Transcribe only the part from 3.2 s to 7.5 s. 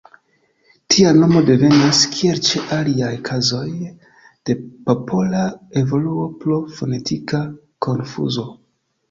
kazoj, de popola evoluo pro fonetika